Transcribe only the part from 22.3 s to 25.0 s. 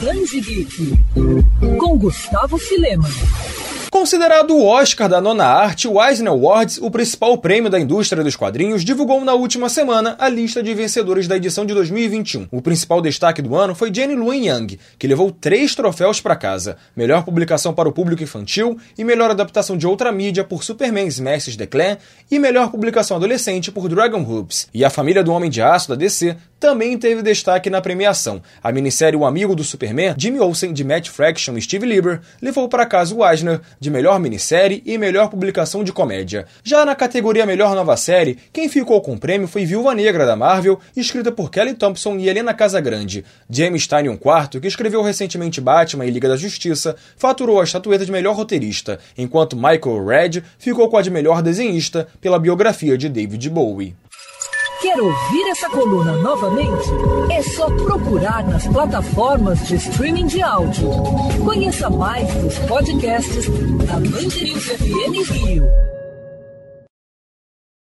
e melhor publicação adolescente por Dragon Hoops. E a